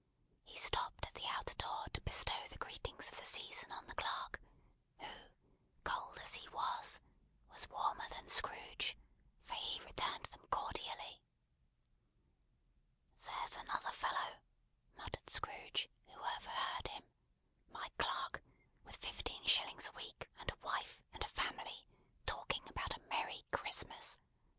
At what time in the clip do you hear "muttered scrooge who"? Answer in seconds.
14.97-16.19